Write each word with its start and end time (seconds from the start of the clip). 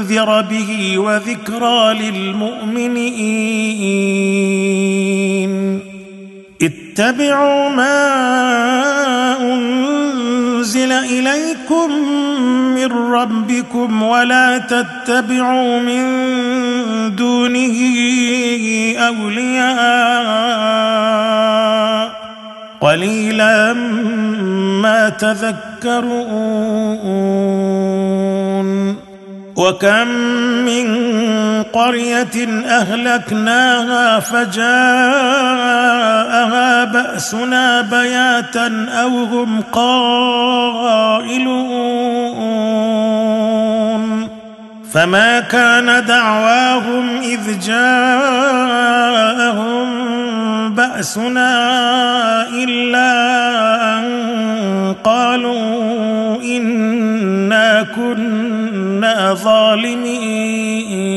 لتنذر 0.00 0.40
به 0.40 0.98
وذكرى 0.98 1.94
للمؤمنين. 1.94 3.10
اتبعوا 6.62 7.68
ما 7.68 7.96
أنزل 9.40 10.92
إليكم 10.92 11.92
من 12.74 12.92
ربكم 12.92 14.02
ولا 14.02 14.58
تتبعوا 14.58 15.80
من 15.80 16.02
دونه 17.16 17.76
أولياء. 18.98 20.10
قليلا 22.80 23.72
ما 24.82 25.08
تذكرون. 25.08 26.30
وكم 29.60 30.08
من 30.64 30.86
قريه 31.62 32.64
اهلكناها 32.66 34.20
فجاءها 34.20 34.64
باسنا 36.84 37.80
بياتا 37.80 38.86
أو 39.02 39.08
هم 39.08 39.60
قائلون 39.72 41.20
فما 44.92 45.40
كان 45.40 46.04
دعواهم 46.04 47.20
اذ 47.22 47.60
جاءهم 47.66 48.00
باسنا 50.74 51.68
الا 52.48 53.12
ان 53.98 54.94
قالوا 55.04 56.42
انا 56.42 57.82
كنا 57.82 58.59
ظالمين. 59.34 61.10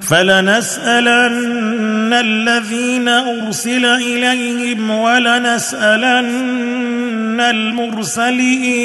فلنسألن 0.00 2.12
الذين 2.12 3.08
أرسل 3.08 3.84
إليهم 3.84 4.90
ولنسألن 4.90 6.40
المرسلين. 7.40 8.82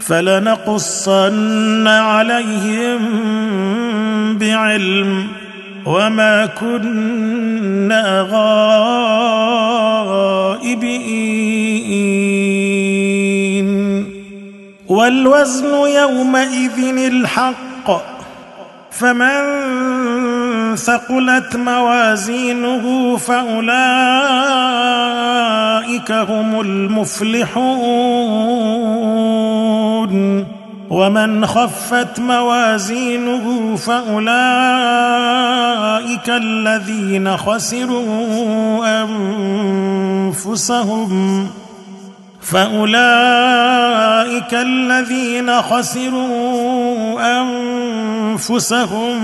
فلنقصن 0.00 1.86
عليهم 1.86 2.98
بعلم 4.38 5.26
وما 5.86 6.46
كنا 6.46 8.26
غائبين. 8.30 9.16
والوزن 14.88 15.74
يومئذ 15.74 16.96
الحق. 17.06 17.90
فمن 18.90 19.36
ثقلت 20.76 21.56
موازينه 21.56 23.16
فأولئك 23.16 23.72
هم 26.12 26.60
المفلحون. 26.60 27.76
ومن 30.90 31.46
خفت 31.46 32.20
موازينه 32.20 33.76
فأولئك 33.76 34.26
الذين 36.28 37.36
خسروا 37.36 39.02
أنفسهم. 40.32 41.50
فأولئك 42.50 42.94
الذين 44.52 45.62
خسروا 45.62 47.20
أنفسهم 48.32 49.18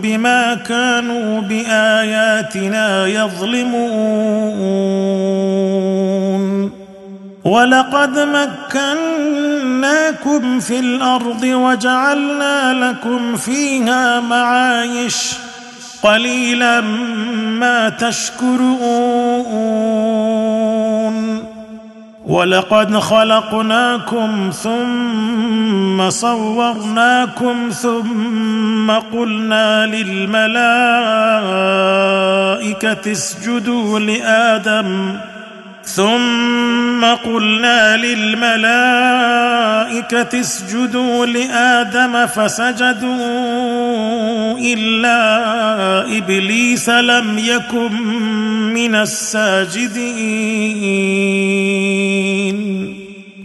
بما 0.00 0.54
كانوا 0.54 1.40
بآياتنا 1.40 3.06
يظلمون. 3.06 3.96
ولقد 7.44 8.18
مكناكم 9.78 10.60
في 10.60 10.78
الأرض 10.78 11.42
وجعلنا 11.42 12.74
لكم 12.74 13.36
فيها 13.36 14.20
معايش. 14.20 15.34
قليلا 16.02 16.80
ما 17.60 17.88
تشكرون. 17.88 18.76
ولقد 22.26 22.96
خلقناكم 22.98 24.50
ثم 24.50 26.10
صورناكم 26.10 27.70
ثم 27.70 28.90
قلنا 28.90 29.86
للملائكة 29.86 30.46
اسجدوا 33.12 33.98
لآدم 33.98 35.16
ثم 35.86 37.04
قلنا 37.04 37.96
للملائكة 37.96 38.66
اسجدوا 40.40 41.26
لآدم 41.26 42.26
فسجدوا 42.26 43.16
إلا 44.58 46.18
إبليس 46.18 46.88
لم 46.88 47.38
يكن 47.38 47.92
من 48.74 48.94
الساجدين. 48.94 50.16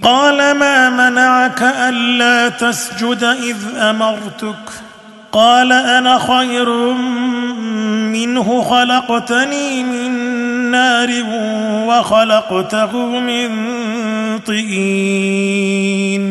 قال 0.03 0.55
ما 0.57 0.89
منعك 0.89 1.61
ألا 1.61 2.49
تسجد 2.49 3.23
إذ 3.23 3.77
أمرتك؟ 3.77 4.55
قال 5.31 5.71
أنا 5.71 6.19
خير 6.19 6.69
منه 8.11 8.61
خلقتني 8.61 9.83
من 9.83 10.11
نار 10.71 11.09
وخلقته 11.87 13.19
من 13.19 13.49
طين. 14.39 16.21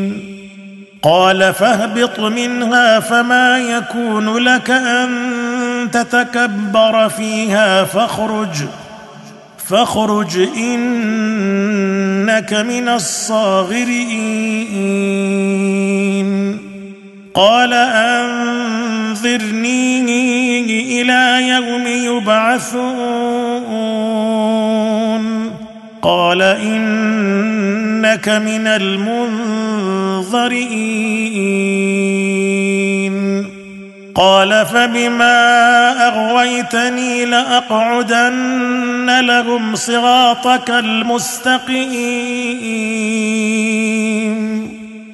قال 1.03 1.55
فاهبط 1.55 2.21
منها 2.21 3.01
فما 3.01 3.59
يكون 3.59 4.37
لك 4.37 4.71
أن 4.71 5.11
تتكبر 5.93 7.09
فيها 7.09 7.85
فاخرج 7.85 8.65
فاخرج 9.69 10.37
إنك 10.57 12.53
من 12.53 12.89
الصاغرين. 12.89 14.11
قال 17.35 17.73
انظرني 18.13 19.61
إلى 21.01 21.49
يوم 21.49 21.87
يبعثون. 21.87 23.51
قال 26.03 26.43
إنك 26.43 28.29
من 28.29 28.67
المنظرين 28.67 29.31
قال 34.15 34.67
فبما 34.67 35.39
أغويتني 36.09 37.25
لأقعدن 37.25 39.21
لهم 39.21 39.75
صراطك 39.75 40.71
المستقيم. 40.71 42.01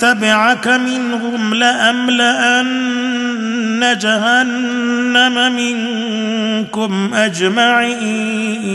تبعك 0.00 0.68
منهم 0.68 1.54
لأملأن 1.54 2.70
جهنم 4.00 5.52
منكم 5.56 7.14
أجمعين. 7.14 8.70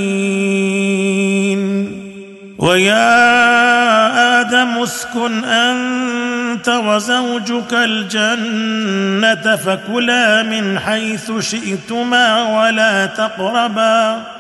ويا 2.58 4.42
آدم 4.42 4.78
اسكن 4.84 5.44
أنت 5.44 6.70
وزوجك 6.70 7.74
الجنة 7.74 9.56
فكلا 9.56 10.44
من 10.44 10.80
حيث 10.80 11.32
شئتما 11.40 12.44
ولا 12.60 13.06
تقربا. 13.06 14.35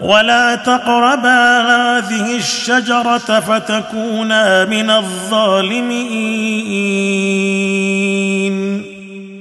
ولا 0.00 0.54
تقربا 0.54 1.60
هذه 1.60 2.36
الشجرة 2.36 3.40
فتكونا 3.40 4.64
من 4.64 4.90
الظالمين. 4.90 6.18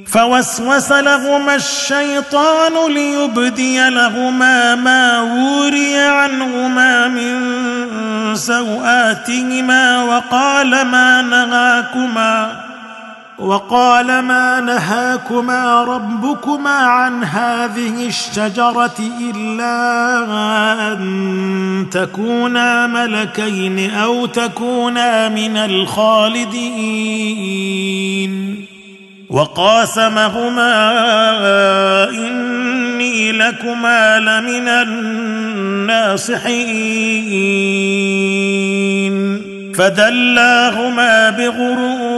فوسوس 0.07 0.92
لهما 0.92 1.56
الشيطان 1.56 2.94
ليبدي 2.94 3.89
لهما 3.89 4.75
ما 4.75 5.21
وري 5.21 6.00
عنهما 6.00 7.07
من 7.07 7.56
سوآتهما 8.36 10.04
وقال 10.04 10.81
ما 10.86 11.21
نهاكما. 11.21 12.67
وقال 13.39 14.19
ما 14.19 14.60
نهاكما 14.60 15.84
ربكما 15.84 16.69
عن 16.69 17.24
هذه 17.24 18.07
الشجرة 18.07 18.95
إلا 19.22 20.94
أن 20.94 21.88
تكونا 21.92 22.88
ملكين 22.88 23.92
أو 23.92 24.25
تكونا 24.25 25.30
من 25.30 25.57
الخالدين. 25.57 26.57
وقاسمهما 29.30 30.90
إني 32.10 33.31
لكما 33.31 34.19
لمن 34.19 34.68
الناصحين. 34.68 36.28
فدلاهما 39.78 41.30
بغرور 41.30 42.18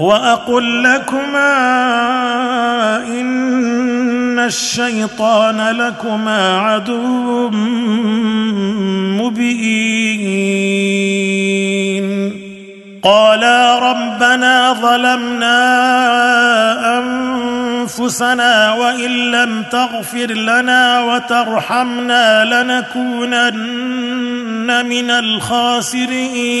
واقل 0.00 0.82
لكما 0.82 1.56
إن 3.06 4.38
الشيطان 4.38 5.76
لكما 5.76 6.58
عدو 6.58 7.50
مبين. 9.20 10.50
قالا 13.02 13.78
ربنا 13.78 14.72
ظلمنا 14.72 15.58
أنفسنا 16.98 18.72
وإن 18.72 19.30
لم 19.30 19.62
تغفر 19.72 20.26
لنا 20.26 21.00
وترحمنا 21.02 22.44
لنكونن 22.44 23.50
من 24.86 25.10
الخاسرين. 25.10 26.60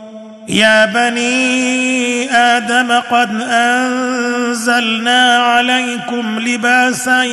يا 0.47 0.85
بني 0.85 2.31
آدم 2.35 2.91
قد 2.91 3.41
أنزلنا 3.41 5.37
عليكم 5.37 6.39
لباسا 6.39 7.23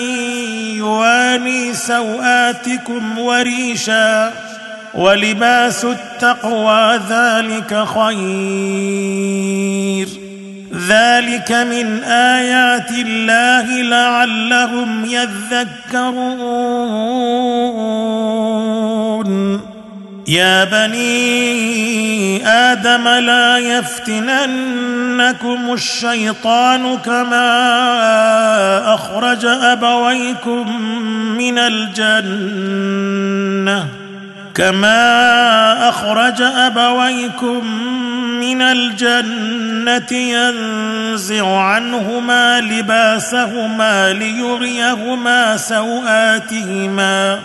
يواني 0.77 1.75
سوآتكم 1.75 3.19
وريشا 3.19 4.33
ولباس 4.95 5.85
التقوى 5.85 7.01
ذلك 7.11 7.85
خير. 7.95 9.29
ذلك 10.89 11.53
من 11.53 12.03
آيات 12.05 12.91
الله 12.91 13.83
لعلهم 13.83 15.05
يذكرون. 15.05 16.19
يا 20.29 20.65
بني 20.65 22.47
آدم 22.47 23.09
لا 23.09 23.59
يفتننكم 23.59 24.93
الشيطان 25.73 26.99
كما 26.99 27.45
أخرج 28.95 29.47
أبويكم 29.47 30.83
من 31.39 31.59
الجنة 31.59 32.79
كما 34.55 35.89
أخرج 35.89 36.43
أبويكم 36.43 37.65
من 38.41 38.63
الجنة 38.63 40.13
ينزع 40.13 41.59
عنهما 41.59 42.61
لباسهما 42.61 44.13
ليريهما 44.13 45.57
سوآتهما 45.57 47.39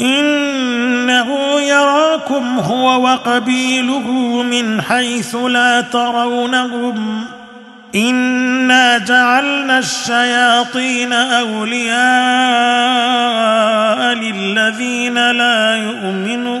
إنه 0.00 1.60
يراكم 1.60 2.58
هو 2.58 3.02
وقبيله 3.02 4.10
من 4.42 4.82
حيث 4.82 5.36
لا 5.36 5.80
ترونهم. 5.80 7.24
إنا 7.94 8.98
جعلنا 8.98 9.78
الشياطين 9.78 11.12
أولياء 11.12 12.00
للذين 14.14 15.30
لا 15.30 15.76
يؤمنون. 15.76 16.60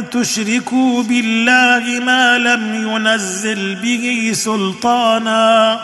تشركوا 0.00 1.02
بالله 1.02 2.00
ما 2.00 2.38
لم 2.38 2.74
ينزل 2.74 3.74
به 3.74 4.30
سلطانا 4.34 5.80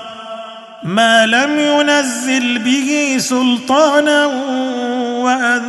ما 0.82 1.26
لم 1.26 1.58
ينزل 1.58 2.58
به 2.58 3.16
سلطانا 3.18 4.26
وأن 5.24 5.62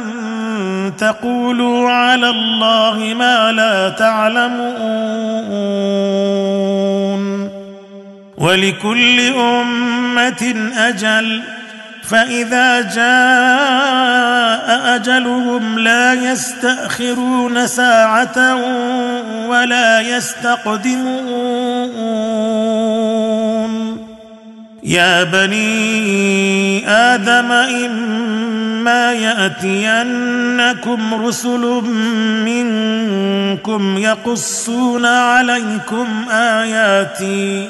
تقولوا 0.97 1.89
على 1.89 2.29
الله 2.29 3.13
ما 3.17 3.51
لا 3.51 3.89
تعلمون. 3.89 5.53
ولكل 8.37 9.19
أمة 9.19 10.71
أجل. 10.77 11.41
فإذا 12.09 12.81
جاء 12.81 14.95
أجلهم 14.95 15.79
لا 15.79 16.13
يستأخرون 16.13 17.67
ساعة 17.67 18.55
ولا 19.47 20.01
يستقدمون. 20.01 21.33
يا 24.83 25.23
بني 25.23 26.89
آدم 26.89 27.51
إما 27.51 29.13
يأتينكم 29.13 31.13
رسل 31.25 31.81
منكم 32.45 33.97
يقصون 33.97 35.05
عليكم 35.05 36.07
آياتي 36.31 37.69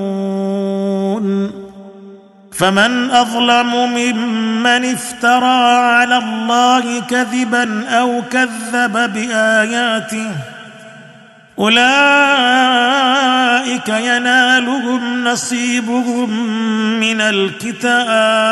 فمن 2.51 3.11
أظلم 3.11 3.93
ممن 3.93 4.85
افترى 4.85 5.75
على 5.77 6.17
الله 6.17 6.99
كذبا 6.99 7.89
أو 7.89 8.21
كذب 8.31 9.13
بآياته 9.13 10.31
أولئك 11.59 11.81
ينالهم 13.89 15.23
نصيبهم 15.23 16.29
من 16.99 17.21
الكتاب 17.21 18.51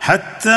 حتى 0.00 0.50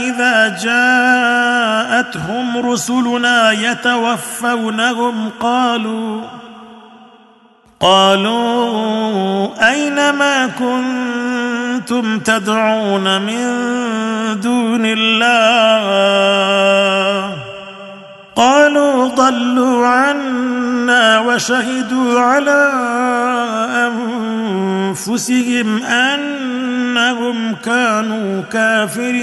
إذا 0.00 0.58
جاءتهم 0.62 2.56
رسلنا 2.70 3.52
يتوفونهم 3.52 5.30
قالوا 5.40 6.41
قالوا 7.82 9.48
أين 9.70 10.10
ما 10.10 10.46
كنتم 10.46 12.18
تدعون 12.18 13.22
من 13.22 13.42
دون 14.40 14.82
الله؟ 14.86 16.22
قالوا 18.36 19.08
ضلوا 19.08 19.86
عنا 19.86 21.20
وشهدوا 21.20 22.20
على 22.20 22.70
أنفسهم 24.90 25.82
أنهم 25.82 27.54
كانوا 27.64 28.42
كافرين. 28.52 29.22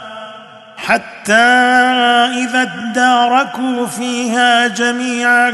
حتى 0.87 1.33
إذا 2.43 2.61
اداركوا 2.61 3.85
فيها 3.85 4.67
جميعا 4.67 5.51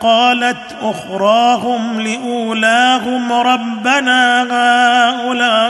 قالت 0.00 0.76
أخراهم 0.82 2.00
لأولاهم 2.00 3.32
ربنا 3.32 4.42
هؤلاء 5.10 5.66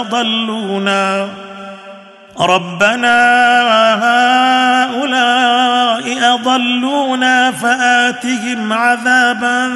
أضلونا. 0.00 1.28
ربنا 2.40 3.16
هؤلاء 4.84 6.34
أضلونا 6.34 7.50
فآتهم 7.50 8.72
عذابا 8.72 9.70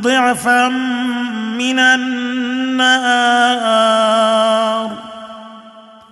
ضعفا 0.00 0.68
من 1.58 1.78
النار. 1.78 3.14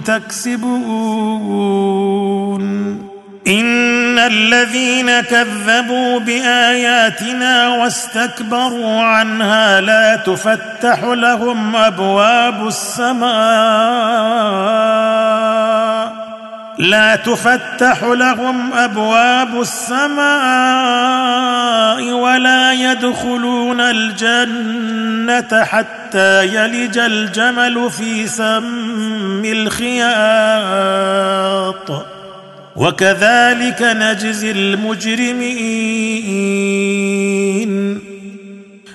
تكسبون. 0.00 0.68
إن 3.46 4.18
الذين 4.18 5.20
كذبوا 5.20 6.18
بآياتنا 6.18 7.68
واستكبروا 7.68 9.00
عنها 9.00 9.80
لا 9.80 10.16
تفتح 10.16 11.04
لهم 11.04 11.76
أبواب 11.76 12.66
السماء. 12.66 13.28
لا 16.78 17.16
تفتح 17.16 18.04
لهم 18.04 18.72
أبواب 18.72 19.60
السماء 19.60 20.28
ولا 22.12 22.72
يدخلون 22.72 23.80
الجنة 23.80 25.64
حتى 25.64 26.46
يلج 26.46 26.98
الجمل 26.98 27.90
في 27.90 28.26
سم 28.26 29.42
الخياط. 29.44 30.08
وكذلك 32.76 33.82
نجزي 33.82 34.50
المجرمين. 34.50 35.58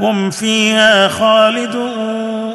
هم 0.00 0.30
فيها 0.30 1.08
خالدون. 1.08 2.52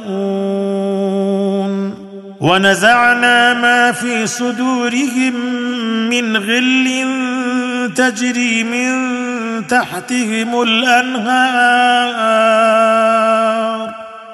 ونزعنا 2.40 3.54
ما 3.54 3.92
في 3.92 4.28
صدورهم 4.28 5.34
من 6.10 6.38
غل 6.38 7.08
تجري 7.96 8.64
من 8.64 9.18
تحتهم 9.68 10.62
الأنهار. 10.62 11.28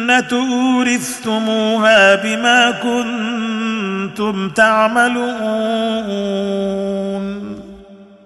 الجنة 0.00 0.32
أورثتموها 0.32 2.14
بما 2.14 2.70
كنتم 2.70 4.48
تعملون. 4.48 5.30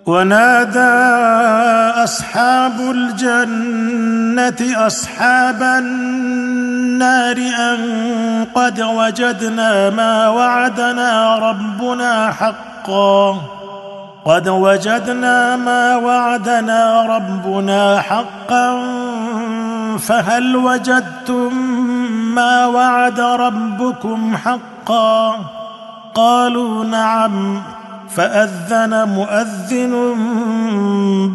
ونادى 0.06 0.78
أصحاب 2.04 2.80
الجنة 2.80 4.86
أصحاب 4.86 5.62
النار 5.62 7.36
أن 7.36 8.46
قد 8.54 8.80
وجدنا 8.80 9.90
ما 9.90 10.28
وعدنا 10.28 11.38
ربنا 11.38 12.32
حقا. 12.32 13.40
قد 14.24 14.48
وجدنا 14.48 15.56
ما 15.56 15.96
وعدنا 15.96 17.06
ربنا 17.16 18.00
حقا 18.00 18.74
فهل 19.98 20.56
وجدتم 20.56 21.54
ما 22.34 22.66
وعد 22.66 23.20
ربكم 23.20 24.36
حقا؟ 24.36 25.36
قالوا 26.14 26.84
نعم. 26.84 27.62
فأذن 28.16 29.08
مؤذن 29.08 30.14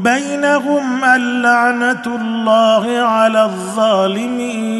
بينهم 0.04 1.04
اللعنه 1.04 2.04
الله 2.06 3.00
على 3.00 3.44
الظالمين. 3.44 4.80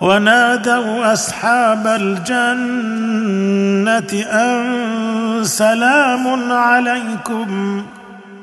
ونادوا 0.00 1.12
أصحاب 1.12 1.86
الجنة 1.86 3.12
أن 4.32 5.44
سلام 5.44 6.52
عليكم 6.52 7.82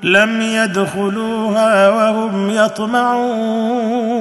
لم 0.04 0.42
يدخلوها 0.42 1.90
وهم 1.90 2.50
يطمعون. 2.50 4.12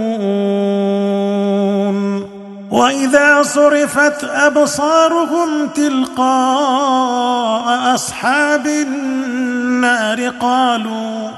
وإذا 2.70 3.42
صرفت 3.42 4.24
أبصارهم 4.24 5.68
تلقاء 5.74 7.14
أصحاب 7.94 8.66
النار 8.66 10.28
قالوا 10.28 11.30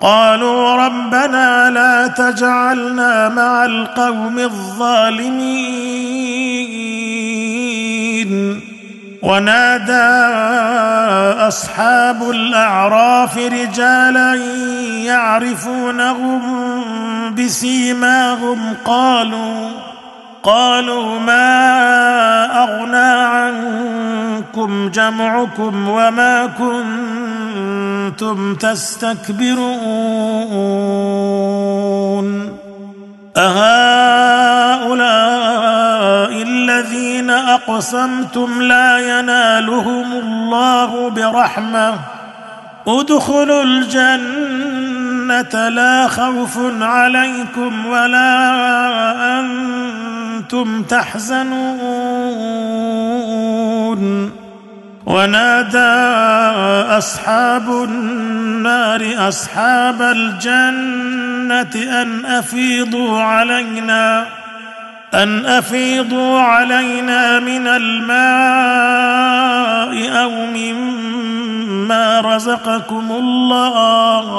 قالوا 0.00 0.86
ربنا 0.86 1.70
لا 1.70 2.06
تجعلنا 2.06 3.28
مع 3.28 3.64
القوم 3.64 4.38
الظالمين. 4.38 5.80
ونادى 9.22 9.92
أصحاب 11.48 12.30
الأعراف 12.30 13.38
رجالا 13.38 14.34
يعرفونهم 15.04 16.40
بسيماهم 17.34 18.74
قالوا 18.84 19.70
قالوا 20.42 21.18
ما 21.18 22.62
أغنى 22.62 22.96
عنكم 22.96 24.90
جمعكم 24.90 25.88
وما 25.88 26.46
كنتم 26.58 28.54
تستكبرون 28.54 29.70
أهؤلاء 33.36 35.00
الذين 36.42 37.30
أقسمتم 37.30 38.62
لا 38.62 39.18
ينالهم 39.18 40.12
الله 40.12 41.10
برحمة 41.10 41.94
أدخلوا 42.86 43.62
الجنة 43.62 45.68
لا 45.68 46.08
خوف 46.08 46.58
عليكم 46.80 47.86
ولا 47.86 48.40
أنتم 49.40 50.19
تحزنون. 50.88 52.30
ونادى 55.06 55.78
أصحاب 56.98 57.68
النار 57.68 59.28
أصحاب 59.28 60.02
الجنة 60.02 62.02
أن 62.02 62.24
أفيضوا 62.24 63.20
علينا 63.20 64.26
أن 65.14 65.46
أفيضوا 65.46 66.40
علينا 66.40 67.40
من 67.40 67.66
الماء 67.66 68.10
أو 70.22 70.30
مما 70.30 72.20
رزقكم 72.20 73.06
الله. 73.10 74.30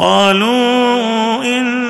قالوا 0.00 1.44
إن 1.44 1.89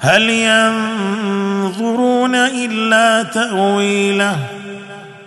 هل 0.00 0.30
ينظرون 0.30 2.34
إلا 2.34 3.22
تأويله؟ 3.22 4.36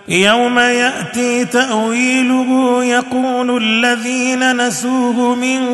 يوم 0.07 0.59
يأتي 0.59 1.45
تأويله 1.45 2.83
يقول 2.83 3.63
الذين 3.63 4.67
نسوه 4.67 5.35
من 5.35 5.65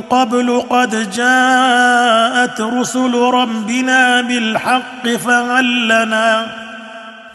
قبل 0.00 0.62
قد 0.70 1.10
جاءت 1.10 2.60
رسل 2.60 3.14
ربنا 3.14 4.20
بالحق 4.20 5.08
فهل 5.08 5.88
لنا 5.88 6.46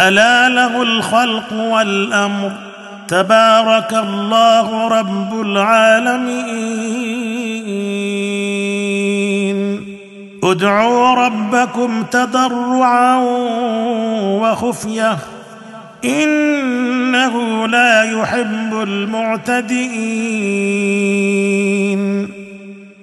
ألا 0.00 0.48
له 0.48 0.82
الخلق 0.82 1.52
والأمر. 1.52 2.52
تبارك 3.08 3.92
الله 3.92 4.88
رب 4.88 5.40
العالمين. 5.40 6.32
ادعوا 10.44 11.14
ربكم 11.26 12.02
تضرعا 12.02 13.16
وخفية. 14.40 15.18
إنه 16.04 17.66
لا 17.66 18.02
يحب 18.02 18.82
المعتدين. 18.82 20.02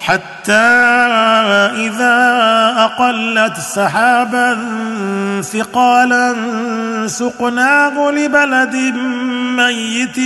حتى 0.00 0.52
إذا 1.76 2.18
أقلت 2.78 3.56
سحابا 3.74 4.58
ثقالا 5.42 6.34
سقناه 7.06 8.10
لبلد 8.10 8.76
ميت 9.56 10.20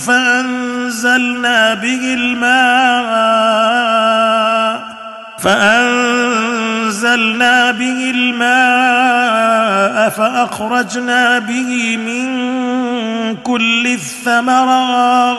فأنزلنا 0.00 1.74
به 1.74 2.14
الماء 2.14 3.58
فأنزلنا 5.38 6.90
به 7.70 8.10
الماء 8.10 10.08
فأخرجنا 10.08 11.38
به 11.38 11.96
من 11.96 12.28
كل 13.36 13.86
الثمرات 13.86 15.38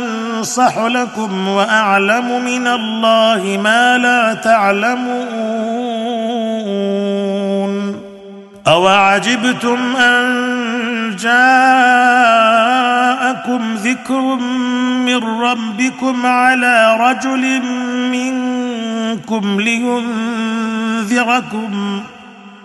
وانصح 0.41 0.77
لكم 0.77 1.47
وأعلم 1.47 2.45
من 2.45 2.67
الله 2.67 3.59
ما 3.63 3.97
لا 3.97 4.33
تعلمون 4.33 5.21
أوعجبتم 8.67 9.95
أن 9.95 10.25
جاءكم 11.15 11.33
ذكر 13.75 14.21
من 15.05 15.41
ربكم 15.41 16.25
على 16.25 16.97
رجل 16.99 17.61
منكم 18.11 19.61
لينذركم 21.01 21.21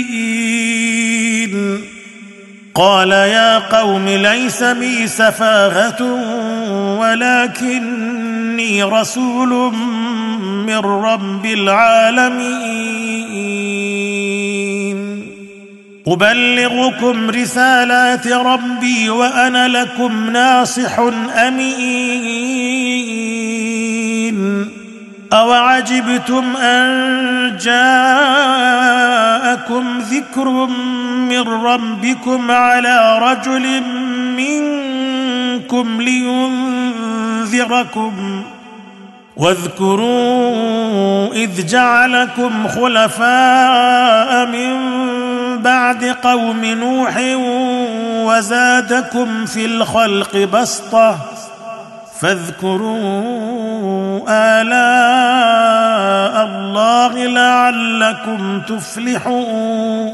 قال 2.76 3.12
يا 3.12 3.58
قوم 3.60 4.06
ليس 4.06 4.64
بي 4.64 5.08
سفاهه 5.08 6.04
ولكني 7.00 8.84
رسول 8.84 9.74
من 10.66 10.78
رب 10.78 11.46
العالمين 11.46 12.90
أبلغكم 16.10 17.30
رسالات 17.30 18.28
ربي 18.28 19.10
وأنا 19.10 19.68
لكم 19.68 20.30
ناصح 20.30 21.00
أمين. 21.48 22.30
أوعجبتم 25.34 26.56
أن 26.58 27.58
جاءكم 27.58 28.00
ذكر 30.00 30.50
من 31.30 31.42
ربكم 31.42 32.52
على 32.52 33.20
رجل 33.20 33.82
منكم 34.38 36.02
لينذركم. 36.02 37.34
واذكروا 39.38 41.34
إذ 41.34 41.68
جعلكم 41.68 42.68
خلفاء 42.68 44.46
من 44.46 45.00
بعد 45.62 46.04
قوم 46.24 46.66
نوح 46.66 47.18
وزادكم 48.28 49.46
في 49.46 49.66
الخلق 49.66 50.38
بسطة 50.38 51.18
فاذكروا 52.20 53.00
آلاء 54.30 55.66
الله 56.46 57.14
لعلكم 57.26 58.62
تفلحون. 58.68 60.10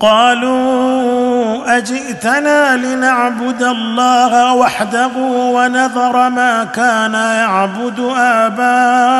قالوا 0.00 1.76
أجئتنا 1.76 2.76
لنعبد 2.76 3.62
الله 3.62 4.54
وحده 4.54 5.10
ونذر 5.56 6.28
ما 6.28 6.64
كان 6.64 7.14
يعبد 7.14 8.00
آباؤنا. 8.18 9.16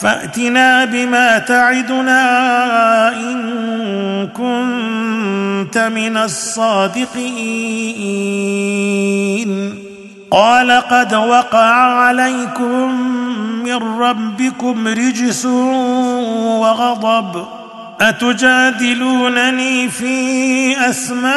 فأتنا 0.00 0.84
بما 0.84 1.38
تعدنا 1.38 2.22
إن 3.12 4.28
كنت 4.28 5.78
من 5.78 6.16
الصادقين. 6.16 7.00
قال 10.30 10.70
قد 10.70 11.14
وقع 11.14 11.74
عليكم 11.74 13.00
من 13.64 14.00
ربكم 14.00 14.88
رجس 14.88 15.46
وغضب. 16.60 17.59
أتجادلونني 18.00 19.88
في 19.88 20.76
أسماء 20.90 21.30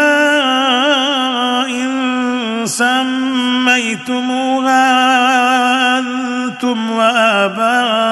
سميتموها 3.64 4.40
أنتم 6.00 6.92
وآباؤكم 6.92 8.04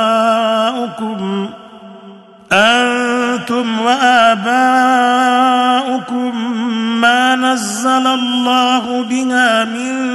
أنتم 2.52 3.80
وآباؤكم 3.80 4.62
ما 7.02 7.36
نزل 7.36 8.08
الله 8.08 9.04
بها 9.04 9.66
من 9.66 10.12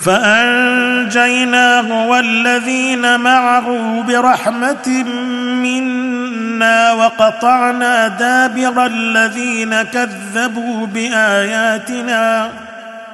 فأنجيناه 0.00 1.88
والذين 2.08 3.20
معه 3.20 4.00
برحمة 4.08 5.04
منا 5.62 6.92
وقطعنا 6.92 8.08
دابر 8.08 8.86
الذين 8.86 9.82
كذبوا 9.82 10.86
بآياتنا. 10.86 12.50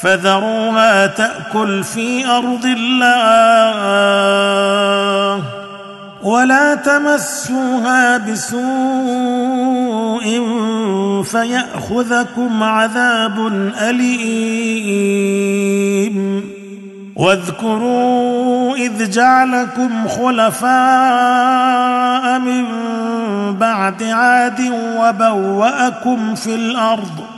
فذروها 0.00 1.06
تأكل 1.06 1.84
في 1.84 2.26
أرض 2.26 2.64
الله 2.64 3.98
ولا 6.22 6.74
تمسوها 6.74 8.16
بسوء 8.16 8.58
فيأخذكم 11.24 12.62
عذاب 12.62 13.46
أليم. 13.80 15.38
واذكروا 17.16 18.76
إذ 18.76 19.10
جعلكم 19.10 20.08
خلفاء 20.08 20.68
من 22.38 22.64
بعد 23.58 24.02
عاد 24.02 24.72
وبوأكم 24.98 26.34
في 26.34 26.54
الأرض 26.54 27.37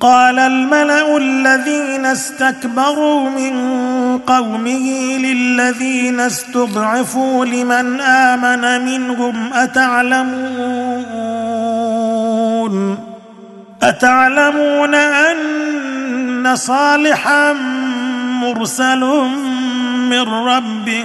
قال 0.00 0.38
الملأ 0.38 1.16
الذين 1.16 2.06
استكبروا 2.06 3.30
من 3.30 3.56
قومه 4.18 5.16
للذين 5.18 6.20
استضعفوا 6.20 7.44
لمن 7.44 8.00
آمن 8.00 8.84
منهم 8.84 9.52
أتعلمون؟ 9.52 10.96
أتعلمون 13.82 14.94
أن 14.94 16.56
صالحا 16.56 17.52
مرسل 18.42 19.00
من 20.10 20.22
ربه؟ 20.22 21.04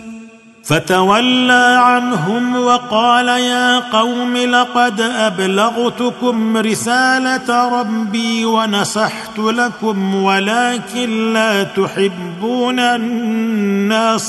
فتولى 0.71 1.77
عنهم 1.79 2.55
وقال 2.55 3.27
يا 3.27 3.79
قوم 3.79 4.37
لقد 4.37 5.01
أبلغتكم 5.01 6.57
رسالة 6.57 7.79
ربي 7.79 8.45
ونصحت 8.45 9.39
لكم 9.39 10.15
ولكن 10.15 11.33
لا 11.33 11.63
تحبون 11.63 12.79
الناصحين. 12.79 14.21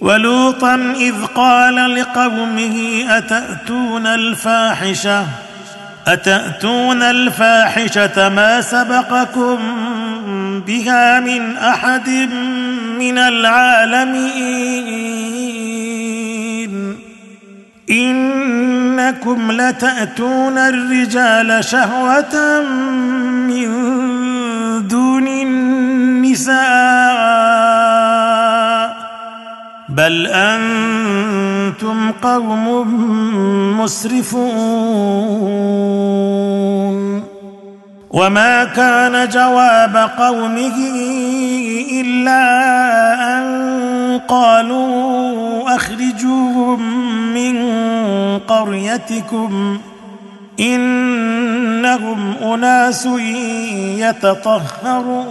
ولوطا 0.00 0.74
إذ 1.00 1.14
قال 1.34 1.94
لقومه 1.94 3.04
أتأتون 3.08 4.06
الفاحشة؟ 4.06 5.49
أتأتون 6.06 7.02
الفاحشة 7.02 8.28
ما 8.28 8.60
سبقكم 8.60 9.58
بها 10.66 11.20
من 11.20 11.56
أحد 11.56 12.08
من 12.98 13.18
العالمين؟ 13.18 14.80
إنكم 17.90 19.52
لتأتون 19.52 20.58
الرجال 20.58 21.64
شهوة 21.64 22.62
من 23.48 23.68
دون 24.88 25.28
النساء 25.28 26.60
بل 29.88 30.26
أنتم 30.26 31.39
قوم 32.22 32.88
مسرفون. 33.80 34.90
وما 38.10 38.64
كان 38.64 39.28
جواب 39.28 40.10
قومه 40.18 40.76
إلا 42.00 42.42
أن 43.38 43.44
قالوا 44.28 45.76
أخرجوهم 45.76 46.80
من 47.34 47.54
قريتكم 48.38 49.78
إنهم 50.60 52.34
أناس 52.42 53.06
يتطهرون. 53.96 55.30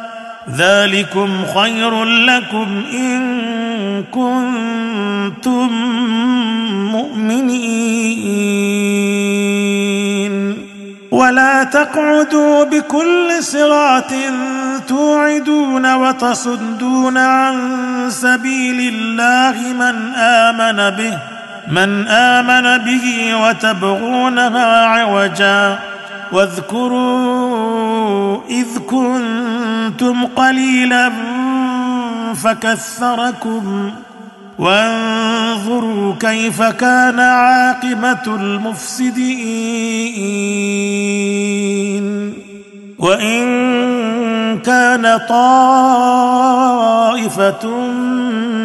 ذلكم 0.49 1.45
خير 1.55 2.03
لكم 2.03 2.83
إن 2.93 3.21
كنتم 4.03 5.69
مؤمنين. 6.91 8.61
ولا 11.11 11.63
تقعدوا 11.63 12.63
بكل 12.63 13.43
صراط 13.43 14.13
توعدون 14.87 15.93
وتصدون 15.93 17.17
عن 17.17 17.55
سبيل 18.09 18.93
الله 18.93 19.73
من 19.73 20.13
آمن 20.15 20.89
به 20.89 21.17
من 21.67 22.07
آمن 22.07 22.77
به 22.77 23.35
وتبغونها 23.35 24.85
عوجا. 24.85 25.90
واذكروا 26.33 27.81
إذ 28.49 28.77
كنتم 28.87 30.25
قليلا 30.25 31.11
فكثركم 32.35 33.91
وانظروا 34.59 36.15
كيف 36.19 36.61
كان 36.61 37.19
عاقبة 37.19 38.35
المفسدين 38.35 39.21
وإن 42.99 43.61
كان 44.59 45.19
طائفة 45.29 46.67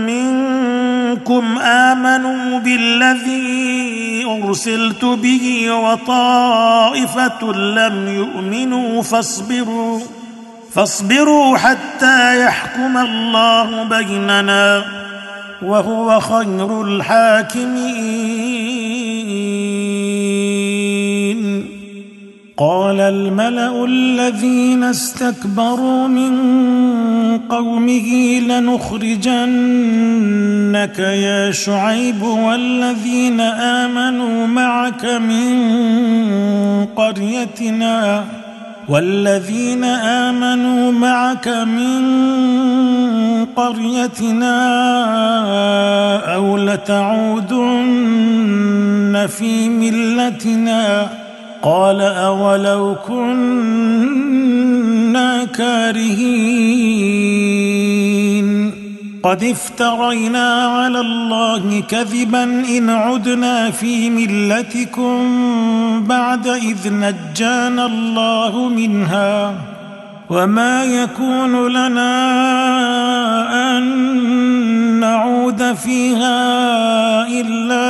منكم 0.07 1.59
آمنوا 1.59 2.59
بالذي 2.59 3.86
أرسلت 4.27 5.05
به 5.05 5.71
وطائفة 5.71 7.53
لم 7.53 8.09
يؤمنوا 8.09 9.03
فاصبروا 9.03 10.01
فاصبروا 10.75 11.57
حتى 11.57 12.45
يحكم 12.45 12.97
الله 12.97 13.83
بيننا 13.83 14.85
وهو 15.63 16.21
خير 16.21 16.83
الحاكمين. 16.83 18.17
قال 22.59 23.01
الملأ 23.01 23.85
الذين 23.85 24.85
استكبروا 24.85 26.09
من 26.09 26.37
قومه 27.39 28.39
لنخرجنك 28.41 29.39
يا 30.99 31.51
شعيب 31.51 32.23
والذين 32.23 33.41
آمنوا 33.41 34.47
معك 34.47 35.05
من 35.05 35.67
قريتنا 36.97 38.25
والذين 38.89 39.85
آمنوا 39.85 40.93
معك 40.93 41.49
من 41.49 42.05
قريتنا 43.57 44.57
أو 46.35 46.57
لتعودن 46.57 47.97
في 49.39 49.69
ملتنا 49.69 51.26
قال 51.63 52.01
أولو 52.01 52.97
كنا 53.07 53.35
كارهين. 55.45 57.17
قد 59.23 59.45
افترينا 59.45 60.65
على 60.67 61.01
الله 61.01 61.81
كذبا 61.81 62.43
إن 62.45 62.91
عدنا 62.91 63.71
في 63.71 64.11
ملتكم 64.11 65.19
بعد 66.07 66.47
إذ 66.47 66.93
نجانا 66.93 67.87
الله 67.87 68.69
منها. 68.69 69.55
وما 70.31 70.85
يكون 70.85 71.69
لنا 71.73 72.13
أن 73.79 73.83
نعود 75.01 75.73
فيها 75.75 77.27
إلا 77.27 77.87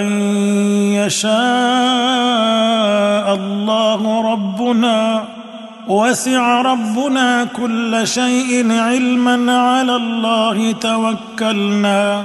أن 0.00 0.06
يشاء 0.92 1.34
الله 3.34 4.32
ربنا. 4.32 5.24
وسع 5.88 6.62
ربنا 6.62 7.44
كل 7.44 8.00
شيء 8.04 8.72
علما 8.72 9.58
على 9.58 9.96
الله 9.96 10.72
توكلنا. 10.72 12.24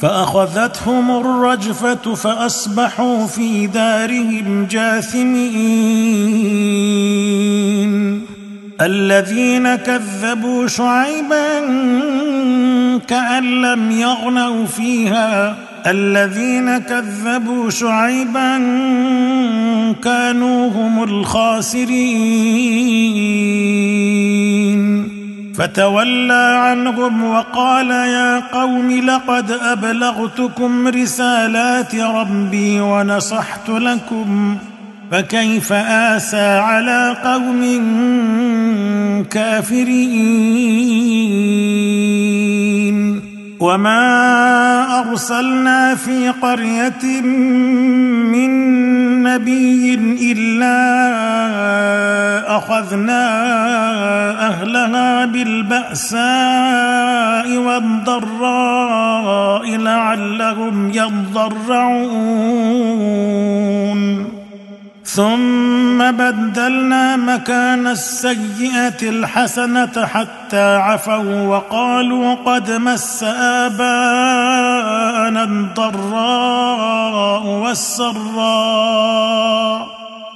فأخذتهم 0.00 1.10
الرجفة 1.10 2.14
فأصبحوا 2.14 3.26
في 3.26 3.66
دارهم 3.66 4.66
جاثمين. 4.70 5.46
الذين 8.80 9.74
كذبوا 9.74 10.66
شعيبا 10.66 11.60
كأن 12.98 13.62
لم 13.62 13.90
يغنوا 13.90 14.66
فيها. 14.66 15.56
الذين 15.86 16.78
كذبوا 16.78 17.70
شعيبا 17.70 18.58
كانوا 20.04 20.70
هم 20.70 21.02
الخاسرين. 21.02 21.96
فتولى 25.58 26.56
عنهم 26.58 27.24
وقال 27.24 27.90
يا 27.90 28.38
قوم 28.40 28.90
لقد 28.90 29.50
أبلغتكم 29.50 30.88
رسالات 30.88 31.94
ربي 31.94 32.80
ونصحت 32.80 33.68
لكم 33.68 34.56
فكيف 35.12 35.72
آسى 35.72 36.58
على 36.58 37.16
قوم 37.24 37.62
كافرين 39.30 39.86
وما 43.60 45.00
أرسلنا 45.00 45.94
في 45.94 46.28
قرية 46.28 47.20
من 48.32 48.85
نبي 49.26 49.94
إلا 50.32 50.76
أخذنا 52.56 53.26
أهلها 54.48 55.24
بالبأساء 55.24 56.26
والضراء 57.56 58.96
لعلهم 59.76 60.90
يضرعون. 60.90 62.36
ثم 65.16 66.10
بدلنا 66.10 67.16
مكان 67.16 67.86
السيئة 67.86 69.02
الحسنة 69.02 70.06
حتى 70.06 70.76
عفوا 70.76 71.42
وقالوا 71.42 72.34
قد 72.34 72.70
مس 72.70 73.24
آباءنا 73.64 75.42
الضراء 75.42 77.46
والسراء. 77.46 78.26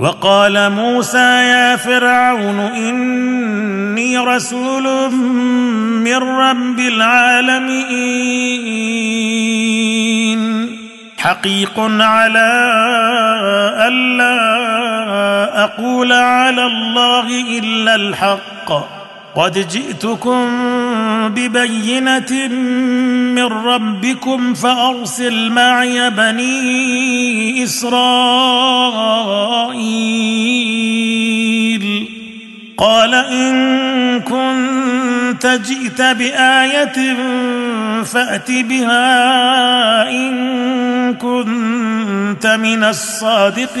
وقال 0.00 0.72
موسى 0.72 1.18
يا 1.18 1.76
فرعون 1.76 2.60
إني 2.60 4.18
رسول 4.18 5.12
من 5.12 6.16
رب 6.16 6.80
العالمين. 6.80 8.00
حقيق 11.18 11.78
على 11.78 12.52
ألا 13.88 14.40
أقول 15.64 16.12
على 16.12 16.66
الله 16.66 17.58
إلا 17.58 17.94
الحق. 17.94 18.99
قد 19.36 19.68
جئتكم 19.68 20.48
ببينة 21.28 22.48
من 23.34 23.44
ربكم 23.44 24.54
فأرسل 24.54 25.50
معي 25.50 26.10
بني 26.10 27.64
إسرائيل. 27.64 28.00
قال 32.78 33.14
إن 33.14 34.20
كنت 34.20 35.46
جئت 35.46 36.02
بآية 36.02 37.16
فأت 38.04 38.50
بها 38.50 40.10
إن 40.10 41.14
كنت 41.14 42.46
من 42.46 42.84
الصادقين. 42.84 43.80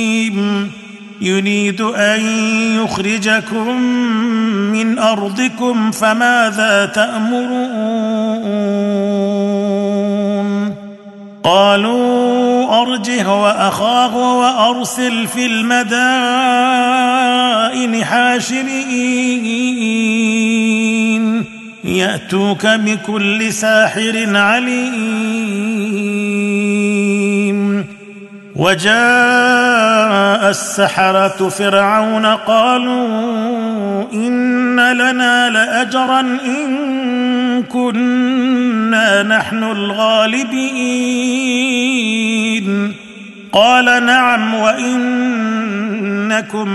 يريد 1.21 1.81
أن 1.81 2.21
يخرجكم 2.83 3.81
من 4.71 4.99
أرضكم 4.99 5.91
فماذا 5.91 6.85
تأمرون؟ 6.85 8.21
قالوا 11.43 12.81
أرجه 12.81 13.35
وأخاه 13.35 14.37
وأرسل 14.39 15.27
في 15.27 15.45
المدائن 15.45 15.91
حاشرين. 18.05 18.71
يأتوك 21.83 22.65
بكل 22.65 23.53
ساحر 23.53 24.37
عليم. 24.37 25.61
وجاء 28.55 30.49
السحرة 30.49 31.49
فرعون 31.49 32.25
قالوا 32.25 34.11
إن 34.13 34.79
لنا 34.93 35.49
لأجرا 35.49 36.19
إن 36.45 37.63
كنا 37.63 39.23
نحن 39.23 39.63
الغالبين. 39.63 40.61
قال 43.51 44.05
نعم 44.05 44.53
وإنكم 44.53 44.83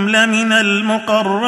لمن 0.09 0.51
المقربين. 0.51 1.47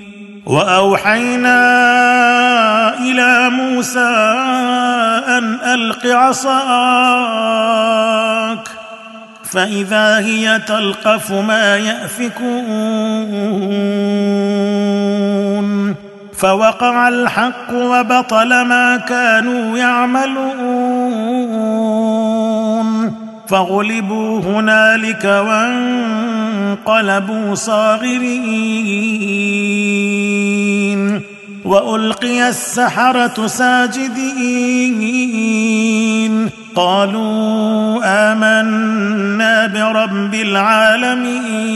وأوحينا 0.45 1.59
إلى 2.99 3.49
موسى 3.49 4.09
أن 5.27 5.59
ألق 5.73 6.05
عصاك 6.05 6.61
فإذا 9.43 10.19
هي 10.19 10.59
تلقف 10.67 11.31
ما 11.31 11.77
يأفكون 11.77 12.41
فوقع 16.37 17.07
الحق 17.07 17.73
وبطل 17.73 18.61
ما 18.61 18.97
كانوا 18.97 19.77
يعملون 19.77 21.21
فغلبوا 23.51 24.39
هنالك 24.39 25.25
وانقلبوا 26.85 27.55
صاغرين 27.55 28.61
والقي 31.65 32.49
السحره 32.49 33.47
ساجدين 33.47 34.21
قالوا 36.75 38.01
امنا 38.31 39.67
برب 39.67 40.33
العالمين 40.33 41.71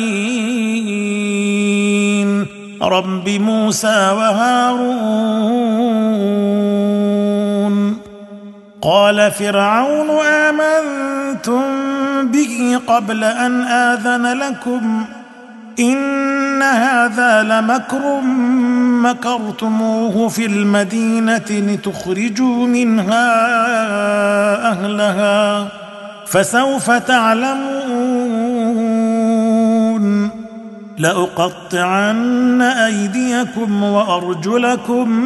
رب 2.81 3.29
موسى 3.29 4.11
وهارون 4.17 5.25
قال 8.81 9.31
فرعون 9.31 10.09
امنتم 11.35 12.31
به 12.31 12.79
قبل 12.87 13.23
ان 13.23 13.61
اذن 13.61 14.37
لكم 14.37 15.05
ان 15.79 16.61
هذا 16.61 17.43
لمكر 17.43 18.21
مكرتموه 19.01 20.27
في 20.27 20.45
المدينة 20.45 21.45
لتخرجوا 21.49 22.67
منها 22.67 23.35
اهلها 24.71 25.67
فسوف 26.27 26.91
تعلمون 26.91 28.45
لاقطعن 30.97 32.61
ايديكم 32.61 33.83
وارجلكم 33.83 35.25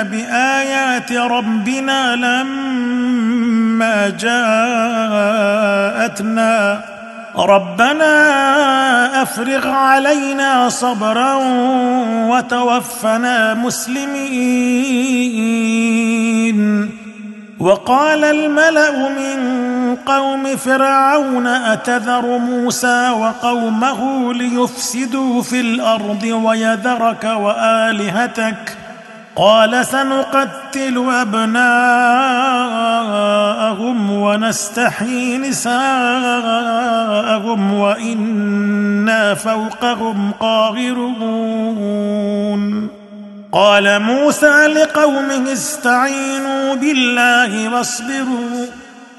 بآيات 0.00 1.12
ربنا 1.12 2.16
لما 2.16 4.08
جاءتنا. 6.08 6.80
ربنا 7.36 8.14
أفرغ 9.22 9.68
علينا 9.68 10.68
صبرا 10.68 11.34
وتوفنا 12.28 13.54
مسلمين. 13.54 14.62
وقال 17.60 18.24
الملأ 18.24 19.08
من 19.08 19.38
قوم 20.06 20.56
فرعون 20.56 21.46
أتذر 21.46 22.38
موسى 22.38 23.10
وقومه 23.10 24.34
ليفسدوا 24.34 25.42
في 25.42 25.60
الأرض 25.60 26.22
ويذرك 26.22 27.24
وآلهتك؟ 27.24 28.76
قال 29.36 29.86
سنقتل 29.86 31.04
أبناءهم 31.20 31.62
ونستحيي 34.10 35.38
نساءهم 35.38 35.72
وإنا 37.74 39.34
فوقهم 39.34 40.30
قاهرون. 40.40 41.92
قال 43.52 44.02
موسى 44.02 44.66
لقومه 44.66 45.52
استعينوا 45.52 46.74
بالله 46.74 47.68
واصبروا 47.74 48.66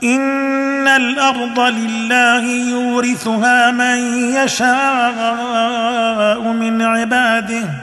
إن 0.04 0.88
الأرض 0.88 1.60
لله 1.60 2.44
يورثها 2.70 3.72
من 3.72 3.98
يشاء 4.36 4.74
من 6.42 6.82
عباده. 6.82 7.83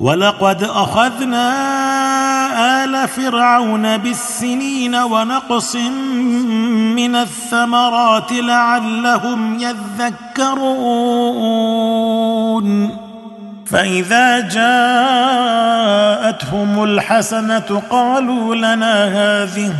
ولقد 0.00 0.62
أخذنا 0.62 1.46
آل 2.84 3.08
فرعون 3.08 3.96
بالسنين 3.96 4.94
ونقص 4.94 5.76
من 6.96 7.16
الثمرات 7.16 8.32
لعلهم 8.32 9.58
يذكرون. 9.60 10.66
فإذا 13.66 14.40
جاءتهم 14.40 15.64
الحسنة 16.84 17.82
قالوا 17.90 18.54
لنا 18.54 19.04
هذه 19.04 19.72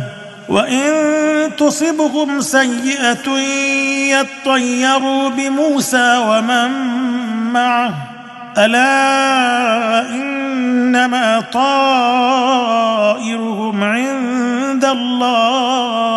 وإن 0.49 0.91
تصبهم 1.57 2.41
سيئة 2.41 3.29
يطيروا 4.19 5.29
بموسى 5.29 6.17
ومن 6.17 6.71
معه. 7.53 8.16
ألا 8.57 10.09
إنما 10.09 11.39
طائرهم 11.53 12.23
عند 13.83 14.85
الله. 14.85 16.07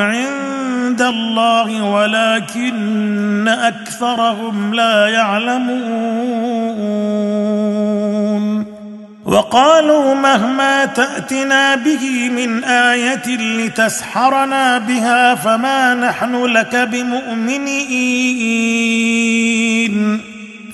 عند 0.00 1.02
الله 1.02 1.82
ولكن 1.82 3.48
أكثرهم 3.48 4.74
لا 4.74 5.08
يعلمون. 5.08 6.44
وقالوا 9.34 10.14
مهما 10.14 10.84
تأتنا 10.84 11.74
به 11.74 12.28
من 12.28 12.64
آية 12.64 13.26
لتسحرنا 13.26 14.78
بها 14.78 15.34
فما 15.34 15.94
نحن 15.94 16.44
لك 16.44 16.76
بمؤمنين. 16.76 18.34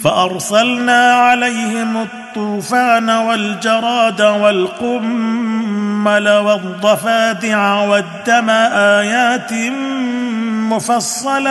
فأرسلنا 0.05 1.15
عليهم 1.15 1.97
الطوفان 1.97 3.11
والجراد 3.11 4.23
والقمل 4.23 6.29
والضفادع 6.29 7.75
والدم 7.75 8.51
آيات 8.51 9.53
مفصلات. 10.71 11.51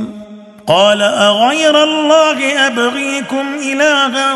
قال 0.67 1.01
أغير 1.01 1.83
الله 1.83 2.67
أبغيكم 2.67 3.45
إلها 3.71 4.33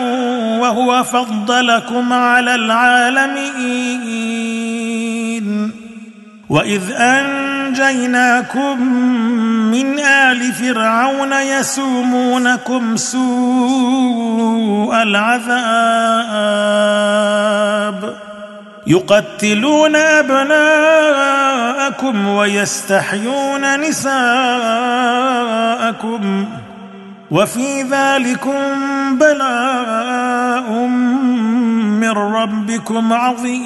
وهو 0.60 1.04
فضلكم 1.04 2.14
على 2.14 2.56
العالمين. 2.56 3.86
وإذ 6.50 6.92
أنجيناكم 6.92 8.82
من 9.72 10.00
آل 10.00 10.54
فرعون 10.54 11.34
يسومونكم 11.34 12.98
سوء 12.98 14.96
العذاب. 15.02 15.86
يقتلون 18.88 19.96
أبناءكم 19.96 21.48
ويستحيون 22.28 23.80
نساءكم 23.80 24.16
وفي 27.32 27.82
ذلكم 27.82 28.56
بلاء 29.18 30.72
من 32.02 32.12
ربكم 32.12 33.14
عظيم. 33.14 33.66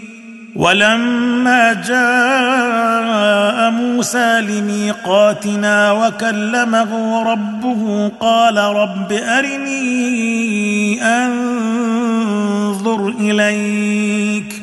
ولما 0.55 1.73
جاء 1.73 3.71
موسى 3.71 4.41
لميقاتنا 4.41 5.91
وكلمه 5.91 7.23
ربه 7.23 8.11
قال 8.19 8.57
رب 8.57 9.11
أرني 9.11 11.03
أنظر 11.03 13.07
إليك 13.19 14.61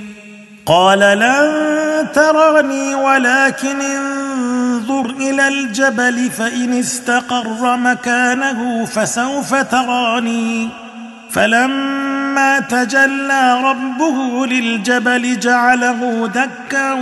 قال 0.67 0.99
لن 0.99 1.53
تراني 2.15 2.95
ولكن 2.95 3.81
انظر 3.81 5.07
إلى 5.07 5.49
الجبل 5.49 6.31
فإن 6.31 6.79
استقر 6.79 7.77
مكانه 7.77 8.85
فسوف 8.85 9.55
تراني 9.55 10.69
فلما 11.31 12.61
تجلى 12.61 13.61
ربه 13.65 14.47
للجبل 14.47 15.41
جعله 15.41 16.27
دكا 16.35 16.93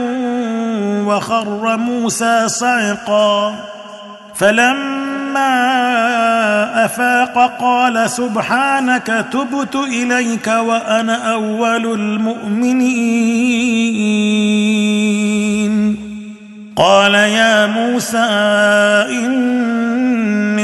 وخر 1.06 1.76
موسى 1.76 2.48
صعقا. 2.48 3.54
فلما 4.34 5.54
أفاق 6.84 7.56
قال 7.60 8.10
سبحانك 8.10 9.26
تبت 9.32 9.76
إليك 9.76 10.46
وأنا 10.46 11.32
أول 11.32 11.92
المؤمنين. 12.00 13.06
قال 16.76 17.14
يا 17.14 17.66
موسى 17.66 18.18
اني 19.10 20.45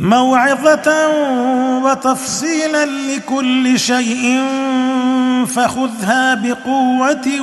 موعظة 0.00 1.08
وتفصيلا 1.84 2.84
لكل 2.86 3.78
شيء 3.78 4.42
فخذها 5.46 6.34
بقوة 6.34 7.40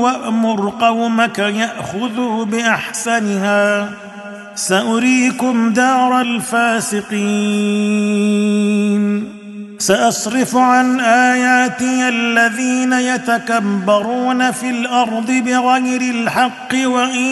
وأمر 0.00 0.72
قومك 0.80 1.38
يأخذوا 1.38 2.44
بأحسنها. 2.44 3.90
سأريكم 4.54 5.72
دار 5.72 6.20
الفاسقين. 6.20 7.06
سأصرف 9.78 10.56
عن 10.56 11.00
آياتي 11.00 12.08
الذين 12.08 12.92
يتكبرون 12.92 14.50
في 14.50 14.70
الأرض 14.70 15.30
بغير 15.30 16.00
الحق 16.00 16.74
وإن 16.84 17.24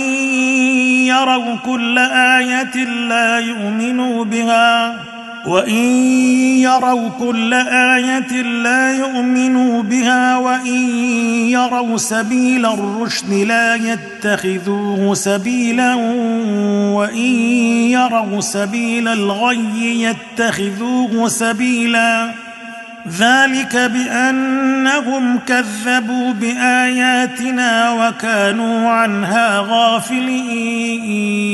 يروا 1.06 1.56
كل 1.56 1.98
آية 1.98 2.84
لا 2.84 3.38
يؤمنوا 3.38 4.24
بها. 4.24 4.94
وإن 5.46 5.84
يروا 6.60 7.08
كل 7.08 7.54
آية 7.54 8.42
لا 8.42 8.92
يؤمنوا 8.92 9.82
بها 9.82 10.36
وإن 10.36 10.90
يروا 11.48 11.96
سبيل 11.96 12.66
الرشد 12.66 13.32
لا 13.32 13.74
يتخذوه 13.74 15.14
سبيلا 15.14 15.94
وإن 16.94 17.34
يروا 17.90 18.40
سبيل 18.40 19.08
الغي 19.08 20.02
يتخذوه 20.02 21.28
سبيلا. 21.28 22.30
ذلك 23.18 23.76
بأنهم 23.76 25.38
كذبوا 25.38 26.32
بآياتنا 26.32 27.92
وكانوا 27.92 28.88
عنها 28.88 29.58
غافلين. 29.68 31.53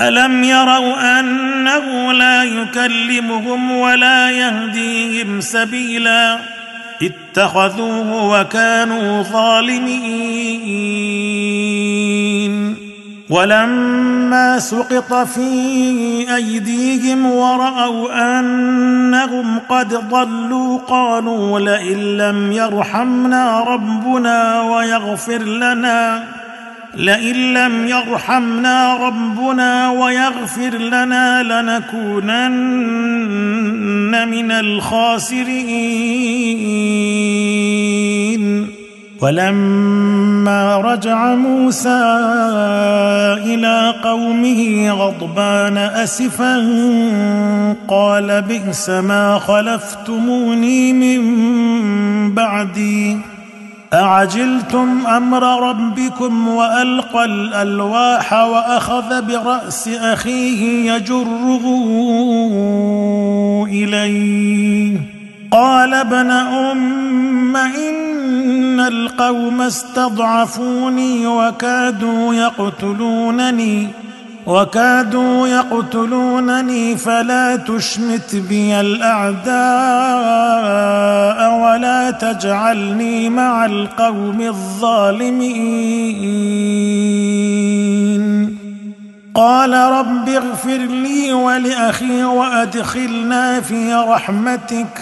ألم 0.00 0.44
يروا 0.44 1.20
أنه 1.20 2.12
لا 2.12 2.44
يكلمهم 2.44 3.70
ولا 3.70 4.30
يهديهم 4.30 5.40
سبيلا؟ 5.40 6.38
اتخذوه 7.02 8.40
وكانوا 8.40 9.22
ظالمين. 9.22 10.70
ولما 13.30 14.58
سقط 14.58 15.14
في 15.14 15.46
أيديهم 16.36 17.26
ورأوا 17.26 18.38
أنهم 18.40 19.58
قد 19.68 19.94
ضلوا 19.94 20.78
قالوا 20.78 21.60
لئن 21.60 22.16
لم 22.16 22.52
يرحمنا 22.52 23.60
ربنا 23.60 24.62
ويغفر 24.62 25.42
لنا 25.42 26.24
لئن 26.94 27.54
لم 27.54 27.88
يرحمنا 27.88 28.96
ربنا 28.96 29.90
ويغفر 29.90 30.78
لنا 30.78 31.42
لنكونن 31.42 32.28
من 34.28 34.50
الخاسرين. 34.50 36.00
ولما 39.20 40.76
رجع 40.76 41.34
موسى 41.34 42.02
إلى 43.44 43.94
قومه 44.02 44.90
غضبان 44.90 45.76
أسفا 45.76 46.56
قال 47.88 48.42
بئس 48.42 48.90
ما 48.90 49.38
خلفتموني 49.38 50.92
من 50.92 51.20
بعدي. 52.34 53.29
أعجلتم 53.92 55.06
أمر 55.06 55.68
ربكم 55.70 56.48
وألقى 56.48 57.24
الألواح 57.24 58.32
وأخذ 58.32 59.22
برأس 59.22 59.88
أخيه 59.88 60.92
يجره 60.92 61.64
إليه. 63.68 64.98
قال 65.50 65.94
ابن 65.94 66.30
أم 66.30 67.56
إن 67.56 68.80
القوم 68.80 69.60
استضعفوني 69.60 71.26
وكادوا 71.26 72.34
يقتلونني. 72.34 73.88
وكادوا 74.46 75.48
يقتلونني 75.48 76.96
فلا 76.96 77.56
تشمت 77.56 78.36
بي 78.48 78.80
الأعداء 78.80 79.50
ولا 81.60 82.10
تجعلني 82.10 83.30
مع 83.30 83.66
القوم 83.66 84.40
الظالمين. 84.40 85.70
قال 89.34 89.72
رب 89.72 90.28
اغفر 90.28 90.78
لي 90.78 91.32
ولأخي 91.32 92.24
وأدخلنا 92.24 93.60
في 93.60 93.94
رحمتك 93.94 95.00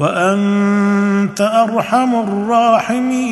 وأنت 0.00 1.40
أرحم 1.40 2.14
الراحمين. 2.14 3.26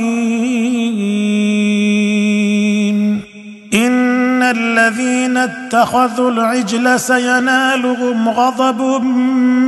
الذين 4.56 5.36
اتخذوا 5.36 6.30
العجل 6.30 7.00
سينالهم 7.00 8.28
غضب 8.28 9.02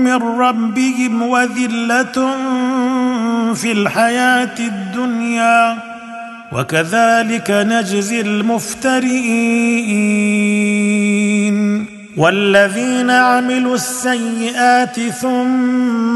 من 0.04 0.14
ربهم 0.14 1.22
وذلة 1.22 2.36
في 3.54 3.72
الحياة 3.72 4.58
الدنيا. 4.58 5.78
وكذلك 6.52 7.50
نجزي 7.50 8.20
المفترين. 8.20 9.06
والذين 12.16 13.10
عملوا 13.10 13.74
السيئات 13.74 15.00
ثم 15.00 16.15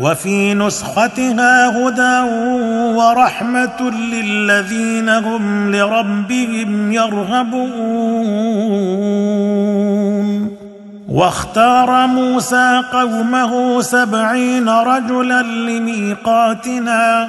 وفي 0.00 0.54
نسختها 0.54 1.68
هدى 1.68 2.30
ورحمة 2.96 3.90
للذين 3.90 5.08
هم 5.08 5.70
لربهم 5.70 6.92
يرهبون. 6.92 8.50
واختار 11.08 12.06
موسى 12.06 12.82
قومه 12.92 13.80
سبعين 13.80 14.68
رجلا 14.68 15.42
لميقاتنا. 15.42 17.28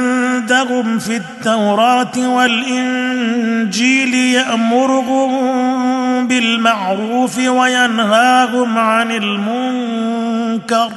في 0.99 1.17
التوراة 1.17 2.17
والإنجيل 2.17 4.13
يأمرهم 4.13 5.31
بالمعروف 6.27 7.37
وينهاهم 7.37 8.77
عن 8.77 9.11
المنكر 9.11 10.89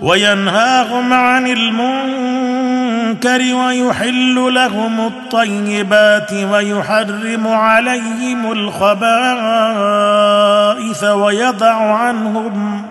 وينهاهم 0.00 1.12
عن 1.12 1.46
المنكر 1.46 3.54
ويحل 3.54 4.54
لهم 4.54 5.00
الطيبات 5.00 6.32
ويحرم 6.32 7.48
عليهم 7.48 8.52
الخبائث 8.52 8.94
ويضع 11.04 11.94
عنهم 11.94 12.82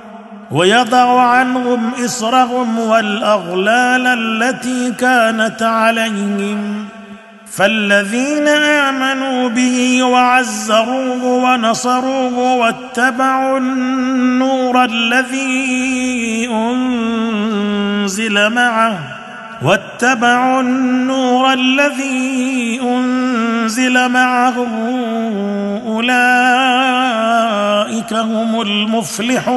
ويضع 0.52 1.22
عنهم 1.22 1.91
إصرهم 2.06 2.80
والأغلال 2.80 4.08
التي 4.08 4.91
كانت 4.91 5.64
عليهم 5.64 6.86
فالذين 7.52 8.47
آمنوا 8.47 9.49
به 9.49 10.04
وعزروه 10.04 11.24
ونصروه 11.24 12.54
واتبعوا 12.56 13.58
النور 13.58 14.86
الذي 14.86 16.47
أنزل 16.52 18.49
معه 18.49 19.20
واتبعوا 19.64 20.62
النور 20.62 21.53
الذي 21.53 22.80
أنزل 22.84 24.09
معه. 24.09 24.55
أولئك 25.88 26.12
هم 28.14 28.62
المفلحون. 28.62 29.51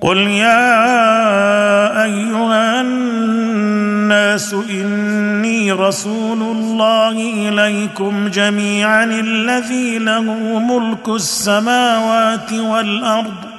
قل 0.00 0.16
يا 0.18 2.04
أيها 2.04 2.80
الناس 2.80 4.54
إني 4.70 5.72
رسول 5.72 6.42
الله 6.42 7.12
إليكم 7.48 8.28
جميعا 8.28 9.04
الذي 9.04 9.98
له 9.98 10.22
ملك 10.58 11.08
السماوات 11.08 12.52
والأرض. 12.52 13.57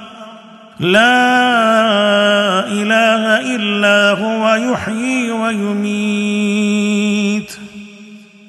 لا 0.80 2.66
إله 2.66 3.40
إلا 3.56 4.10
هو 4.10 4.72
يحيي 4.72 5.30
ويميت. 5.30 6.70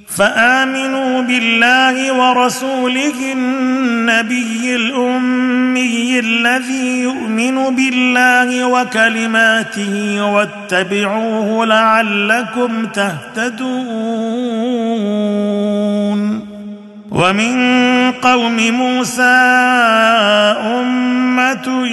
فآمنوا 0.07 1.21
بالله 1.21 2.13
ورسوله 2.13 3.33
النبي 3.33 4.75
الأمي 4.75 6.19
الذي 6.19 7.01
يؤمن 7.01 7.75
بالله 7.75 8.65
وكلماته 8.65 10.21
واتبعوه 10.21 11.65
لعلكم 11.65 12.85
تهتدون. 12.85 13.71
ومن 17.11 18.11
قوم 18.11 18.57
موسى 18.57 19.21
أمة 20.81 21.87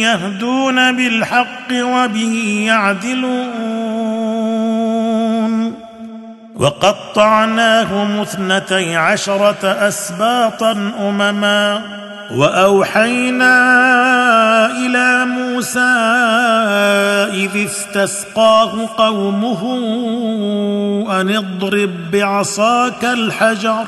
يهدون 0.00 0.92
بالحق 0.92 1.72
وبه 1.72 2.64
يعدلون. 2.66 3.86
وقطعناهم 6.56 8.20
اثنتي 8.20 8.96
عشرة 8.96 9.64
أسباطا 9.64 10.72
أمما. 11.00 11.82
وأوحينا 12.30 13.56
إلى 14.66 15.24
موسى 15.24 15.80
إذ 17.44 17.66
استسقاه 17.66 18.88
قومه 18.96 19.62
أن 21.20 21.36
اضرب 21.36 22.10
بعصاك 22.12 23.04
الحجر. 23.04 23.84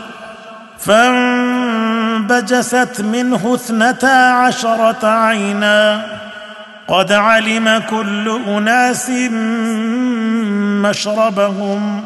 فانبجست 0.78 3.00
منه 3.00 3.54
اثنتا 3.54 4.30
عشرة 4.30 5.08
عينا. 5.08 6.02
قد 6.88 7.12
علم 7.12 7.82
كل 7.90 8.40
أناس 8.48 9.10
مشربهم 10.82 12.04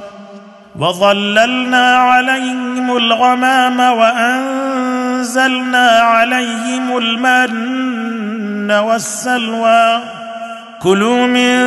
وظللنا 0.79 1.97
عليهم 1.97 2.97
الغمام 2.97 3.81
وأنزلنا 3.81 5.89
عليهم 5.89 6.97
المن 6.97 8.71
والسلوى. 8.71 10.01
كلوا 10.83 11.27
من 11.27 11.59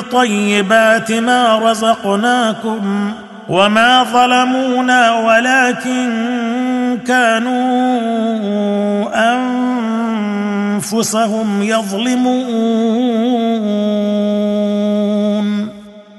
طيبات 0.00 1.12
ما 1.12 1.58
رزقناكم 1.58 3.12
وما 3.48 4.04
ظلمونا 4.04 5.18
ولكن 5.18 6.10
كانوا 7.06 7.94
انفسهم 10.74 11.62
يظلمون 11.62 12.84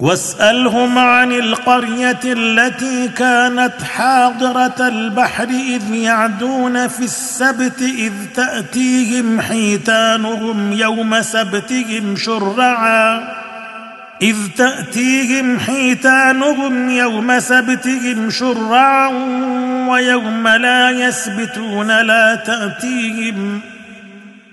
واسألهم 0.00 0.98
عن 0.98 1.32
القرية 1.32 2.20
التي 2.24 3.08
كانت 3.08 3.82
حاضرة 3.82 4.88
البحر 4.88 5.48
إذ 5.48 5.94
يعدون 5.94 6.88
في 6.88 7.04
السبت 7.04 7.82
إذ 7.82 8.12
تأتيهم 8.34 9.40
حيتانهم 9.40 10.72
يوم 10.72 11.22
سبتهم 11.22 12.16
شرعا. 12.16 13.38
إذ 14.22 14.36
تأتيهم 14.56 15.58
حيتانهم 15.58 16.90
يوم 16.90 17.40
سبتهم 17.40 18.30
شرعا 18.30 19.08
ويوم 19.88 20.48
لا 20.48 20.90
يسبتون 20.90 22.00
لا 22.00 22.34
تأتيهم 22.34 23.60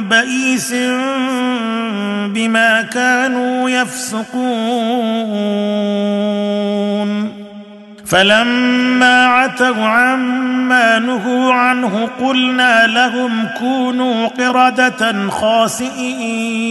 بئيس 0.00 0.72
بما 2.34 2.82
كانوا 2.82 3.70
يفسقون. 3.70 4.30
فلما 8.06 9.26
عتوا 9.26 9.86
عما 9.86 10.98
نهوا 10.98 11.52
عنه 11.52 12.08
قلنا 12.20 12.86
لهم 12.86 13.48
كونوا 13.58 14.26
قردة 14.26 15.28
خاسئين. 15.28 16.70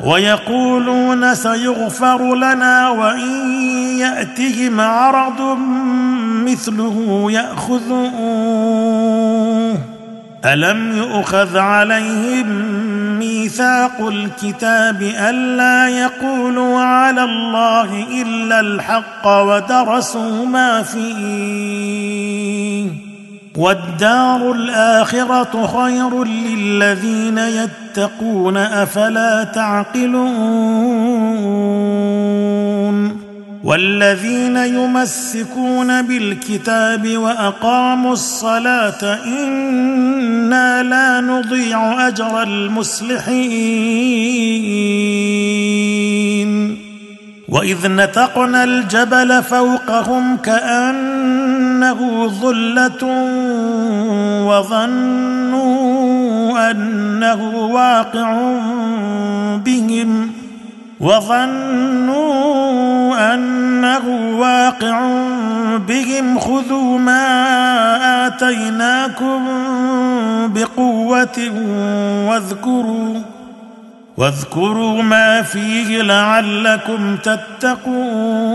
ويقولون 0.00 1.34
سيغفر 1.34 2.34
لنا 2.34 2.88
وإن 2.88 3.52
يأتهم 3.98 4.80
عرض 4.80 5.58
مثله 6.44 7.26
يأخذوه. 7.30 8.74
ألم 10.44 10.96
يؤخذ 10.96 11.58
عليهم 11.58 12.46
ميثاق 13.18 14.00
الكتاب 14.00 15.02
ألا 15.02 15.88
يقولوا 15.88 16.80
على 16.80 17.24
الله 17.24 18.06
إلا 18.22 18.60
الحق 18.60 19.26
ودرسوا 19.26 20.46
ما 20.46 20.82
فيه؟ 20.82 22.24
والدار 23.56 24.52
الآخرة 24.52 25.66
خير 25.66 26.24
للذين 26.24 27.38
يتقون 27.38 28.56
أفلا 28.56 29.44
تعقلون؟ 29.44 31.04
والذين 33.64 34.56
يمسكون 34.56 36.02
بالكتاب 36.02 37.16
وأقاموا 37.16 38.12
الصلاة 38.12 39.24
إنا 39.26 40.82
لا 40.82 41.20
نضيع 41.20 42.08
أجر 42.08 42.42
المصلحين. 42.42 43.34
وإذ 47.48 47.88
نتقنا 47.88 48.64
الجبل 48.64 49.42
فوقهم 49.42 50.36
كانه 51.84 52.26
ظلة 52.28 53.04
وظنوا 54.48 55.60
أنه 56.70 57.68
واقع 57.72 58.32
بهم 59.64 60.30
وظنوا 61.00 62.24
أنه 63.34 64.36
واقع 64.38 65.00
بهم 65.88 66.38
خذوا 66.38 66.98
ما 66.98 68.26
آتيناكم 68.26 69.48
بقوة 70.54 71.50
واذكروا 72.28 73.20
واذكروا 74.16 75.02
ما 75.02 75.42
فيه 75.42 76.02
لعلكم 76.02 77.16
تتقون 77.16 78.54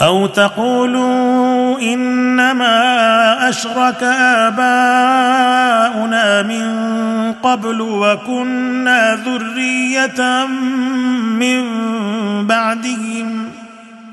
أو 0.00 0.26
تقولوا 0.26 1.80
إنما 1.80 3.48
أشرك 3.48 4.02
آباؤنا 4.22 4.62
من 6.42 6.68
قبل 7.42 7.80
وكنا 7.80 9.14
ذرية 9.14 10.46
من 11.38 11.62
بعدهم 12.46 13.48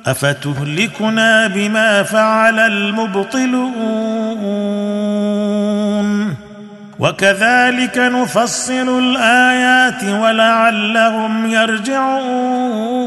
أفتهلكنا 0.08 1.48
بما 1.48 2.04
فعل 2.04 2.60
المبطلون 2.60 4.06
وكذلك 7.00 7.98
نفصل 7.98 9.00
الآيات 9.00 10.04
ولعلهم 10.04 11.46
يرجعون 11.52 13.06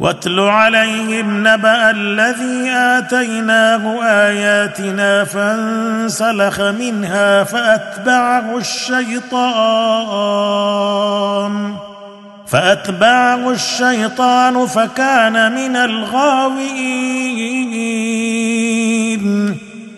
واتل 0.00 0.40
عليهم 0.40 1.48
نبأ 1.48 1.90
الذي 1.90 2.70
آتيناه 2.70 4.02
آياتنا 4.02 5.24
فانسلخ 5.24 6.60
منها 6.60 7.44
فأتبعه 7.44 8.56
الشيطان. 8.58 9.88
فأتبعه 12.46 13.50
الشيطان 13.50 14.66
فكان 14.66 15.52
من 15.52 15.76
الغاوين 15.76 17.28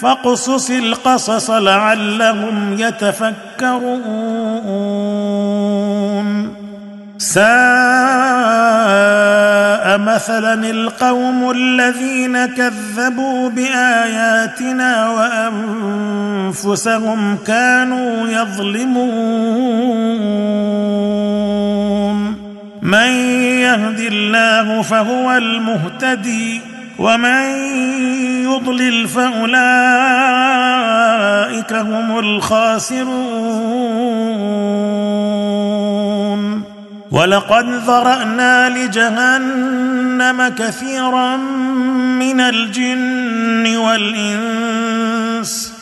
فاقصص 0.00 0.70
القصص 0.70 1.50
لعلهم 1.50 2.76
يتفكرون. 2.78 4.08
ساء 7.18 7.48
مثلا 9.98 10.70
القوم 10.70 11.50
الذين 11.50 12.46
كذبوا 12.46 13.48
بآياتنا 13.48 15.08
وأنفسهم 16.48 17.38
كانوا 17.46 18.28
يظلمون. 18.28 19.58
من 22.82 23.10
يهد 23.60 24.00
الله 24.00 24.82
فهو 24.82 25.36
المهتدي. 25.36 26.67
ومن 26.98 27.44
يضلل 28.44 29.08
فأولئك 29.08 29.52
هم 31.72 32.18
الخاسرون. 32.18 33.08
ولقد 37.10 37.68
ذرأنا 37.68 38.68
لجهنم 38.68 40.48
كثيرا 40.48 41.36
من 42.16 42.40
الجن 42.40 43.76
والإنس. 43.76 45.72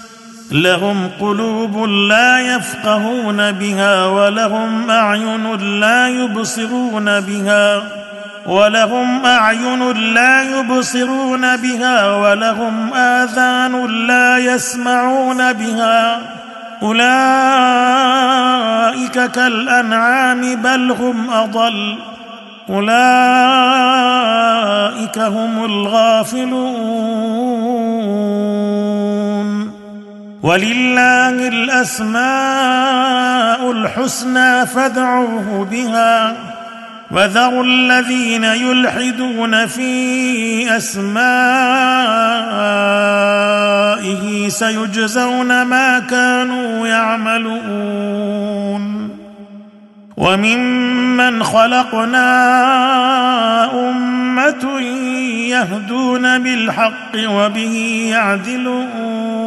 لهم 0.53 1.11
قلوب 1.21 1.85
لا 1.89 2.57
يفقهون 2.57 3.53
بها 3.53 4.07
ولهم 4.07 4.91
أعين 4.91 5.81
لا 5.81 6.09
يبصرون 6.09 7.21
بها. 7.21 8.06
ولهم 8.47 9.27
أعين 9.27 9.93
لا 10.15 10.43
يبصرون 10.43 11.57
بها 11.57 12.17
ولهم 12.17 12.95
آذان 12.95 14.07
لا 14.07 14.39
يسمعون 14.39 15.53
بها. 15.53 16.21
أولئك 16.83 17.07
كالأنعام 19.31 20.55
بل 20.57 20.91
هم 20.91 21.31
أضل. 21.31 21.99
أولئك 22.71 22.89
هم 25.19 25.65
الغافلون. 25.65 26.67
ولله 30.43 31.49
الأسماء 31.49 32.21
الحسنى 33.71 34.67
فادعوه 34.67 35.69
بها. 35.71 36.56
وذروا 37.11 37.65
الذين 37.65 38.45
يلحدون 38.45 39.67
في 39.67 40.77
أسمائه 40.77 41.17
سيجزون 44.49 45.63
ما 45.63 45.99
كانوا 45.99 46.87
يعملون. 46.87 48.37
وممن 50.17 51.43
خلقنا 51.43 52.31
أمة 53.91 54.81
يهدون 55.51 56.39
بالحق 56.39 57.17
وبه 57.17 58.07
يعدلون. 58.11 59.47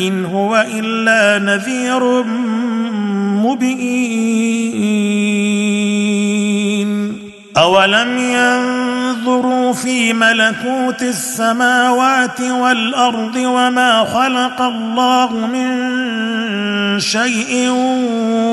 إن 0.00 0.24
هو 0.24 0.66
إلا 0.74 1.44
نذير 1.44 2.22
مبين. 3.44 4.40
أولم 7.56 8.18
ينظروا 8.18 9.72
في 9.72 10.12
ملكوت 10.12 11.02
السماوات 11.02 12.40
والأرض 12.40 13.36
وما 13.36 14.04
خلق 14.04 14.62
الله 14.62 15.46
من 15.46 15.70
شيء 17.00 17.70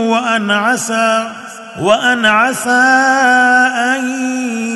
وأن 0.07 0.51
عسى 0.51 1.27
وأن 1.81 2.25
عسى 2.25 2.69
أن 3.75 4.09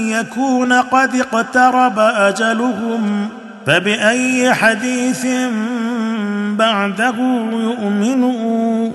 يكون 0.09 0.73
قد 0.73 1.15
اقترب 1.15 1.99
أجلهم. 1.99 3.29
فبأي 3.67 4.53
حديث 4.53 5.25
بعده 6.57 7.15
يؤمنون. 7.53 8.91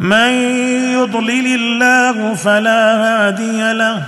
من 0.00 0.30
يضلل 0.92 1.46
الله 1.54 2.34
فلا 2.34 2.94
هادي 2.96 3.72
له 3.72 4.02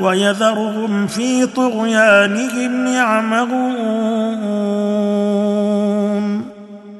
ويذرهم 0.00 1.06
في 1.06 1.46
طغيانهم 1.46 2.86
يعمهون. 2.86 4.12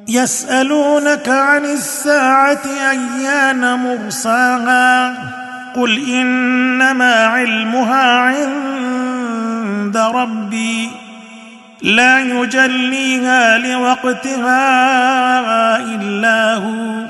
يسألونك 0.09 1.29
عن 1.29 1.65
الساعة 1.65 2.63
أيان 2.91 3.79
مرساها؟ 3.79 5.15
قل 5.77 6.09
إنما 6.09 7.15
علمها 7.15 8.19
عند 8.19 9.97
ربي. 9.97 11.02
لا 11.83 12.21
يجليها 12.21 13.59
لوقتها 13.59 14.57
إلا 15.77 16.55
هو. 16.55 17.05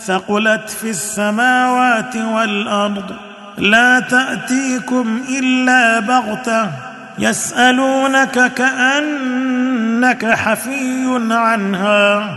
ثقلت 0.00 0.70
في 0.70 0.90
السماوات 0.90 2.16
والأرض. 2.16 3.16
لا 3.58 4.00
تأتيكم 4.00 5.22
إلا 5.28 6.00
بغتة. 6.00 6.70
يسألونك 7.18 8.52
كأنك 8.54 10.30
حفي 10.30 11.26
عنها. 11.30 12.36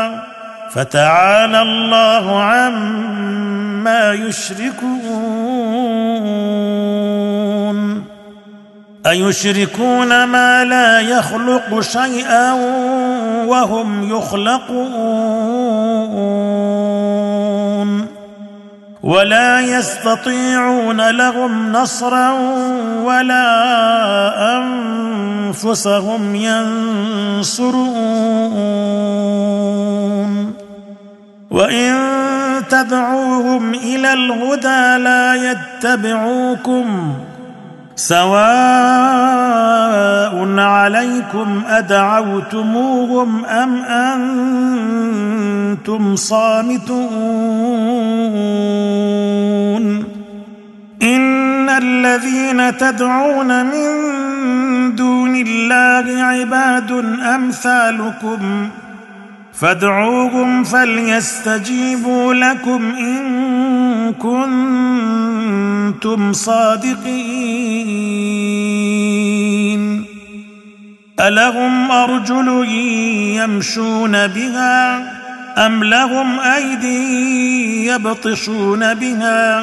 فتعالى 0.73 1.61
الله 1.61 2.43
عما 2.43 4.13
يشركون. 4.13 5.01
أيشركون 9.07 10.23
ما 10.23 10.65
لا 10.65 10.99
يخلق 10.99 11.79
شيئا 11.79 12.53
وهم 13.47 14.17
يخلقون. 14.17 15.41
ولا 19.03 19.59
يستطيعون 19.59 21.09
لهم 21.09 21.71
نصرا 21.71 22.31
ولا 23.03 23.47
أنفسهم 24.57 26.35
ينصرون. 26.35 27.81
وان 31.51 31.93
تدعوهم 32.69 33.73
إلى 33.73 34.13
الهدى 34.13 35.03
لا 35.03 35.51
يتبعوكم 35.51 37.13
سواء 37.95 38.31
عليكم 40.59 41.61
ادعوتموهم 41.67 43.45
ام 43.45 43.75
أنتم 45.75 46.15
صامتون 46.15 46.91
ان 51.01 51.69
الذين 51.69 52.77
تدعون 52.77 53.65
من 53.65 53.91
دون 54.95 55.35
الله 55.35 56.23
عباد 56.23 56.91
امثالكم 57.35 58.69
فادعوهم 59.61 60.63
فليستجيبوا 60.63 62.33
لكم 62.33 62.93
إن 62.95 64.13
كنتم 65.93 66.33
صادقين. 66.33 67.01
ألهم 71.19 71.91
أرجل 71.91 72.67
يمشون 73.35 74.27
بها 74.27 74.97
أم 75.65 75.83
لهم 75.83 76.39
أيدي 76.39 77.85
يبطشون 77.87 78.93
بها 78.93 79.61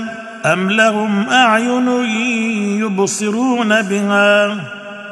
أم 0.52 0.70
لهم 0.70 1.28
أعين 1.28 1.88
يبصرون 2.80 3.82
بها 3.82 4.56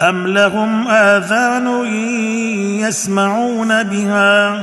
أم 0.02 0.26
لهم 0.26 0.88
آذان 0.88 1.86
يسمعون 2.80 3.82
بها 3.82 4.62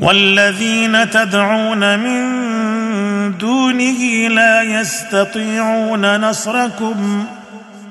والذين 0.00 1.10
تدعون 1.10 1.98
من 1.98 2.22
دونه 3.38 4.28
لا 4.28 4.62
يستطيعون 4.62 6.20
نصركم 6.20 7.24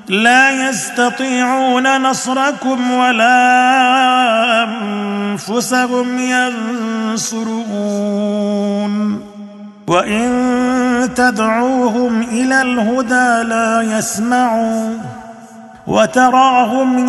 لا 0.08 0.68
يستطيعون 0.68 2.02
نصركم 2.02 2.90
ولا 2.90 4.64
أنفسهم 4.64 6.18
ينصرون. 7.10 8.10
وإن 9.90 11.08
تدعوهم 11.16 12.22
إلى 12.22 12.62
الهدى 12.62 13.48
لا 13.48 13.98
يسمعوا 13.98 14.94
وتراهم 15.86 17.08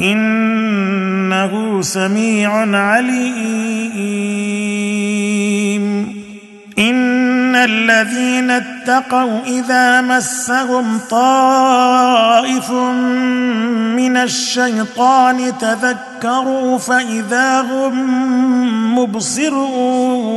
إنه 0.00 1.82
سميع 1.82 2.76
عليم. 2.76 3.36
إن 6.78 7.56
الذين 7.56 8.50
اتقوا 8.50 9.40
إذا 9.46 10.00
مسهم 10.00 10.98
طائف 11.10 12.70
من 13.96 14.16
الشيطان 14.16 15.52
تذكروا 15.58 16.78
فإذا 16.78 17.60
هم 17.60 18.98
مبصرون. 18.98 20.36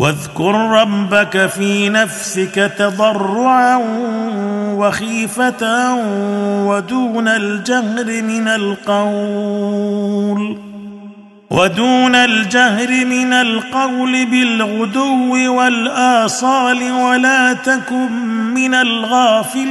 واذكر 0.00 0.54
ربك 0.54 1.46
في 1.46 1.88
نفسك 1.88 2.72
تضرعا 2.78 3.76
وخيفة 4.76 5.94
ودون 6.66 7.28
الجهر 7.28 8.22
من 8.22 8.48
القول 8.48 9.90
ودون 11.50 12.14
الجهر 12.14 13.04
من 13.04 13.32
القول 13.32 14.26
بالغدو 14.26 15.54
والآصال 15.56 16.92
ولا 16.92 17.52
تكن 17.52 18.12
من 18.54 18.74
الغافلين. 18.74 19.70